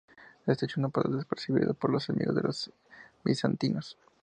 [0.47, 2.71] Este hecho no pasó desapercibido por los enemigos de los
[3.23, 3.99] bizantinos.